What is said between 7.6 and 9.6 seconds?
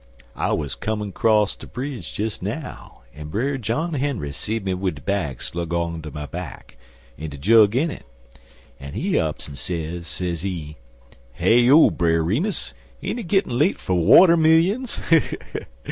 in it, an' he ups an'